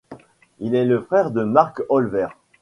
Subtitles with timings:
[0.57, 2.29] Il est le frère de Mark Olver.